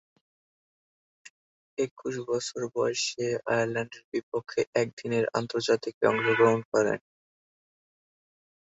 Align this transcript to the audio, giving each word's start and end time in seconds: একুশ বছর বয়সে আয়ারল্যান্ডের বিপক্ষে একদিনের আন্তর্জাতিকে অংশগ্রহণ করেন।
একুশ 1.77 2.15
বছর 2.29 2.61
বয়সে 2.75 3.27
আয়ারল্যান্ডের 3.47 4.03
বিপক্ষে 4.11 4.61
একদিনের 4.75 5.25
আন্তর্জাতিকে 5.39 6.03
অংশগ্রহণ 6.07 6.59
করেন। 6.71 6.99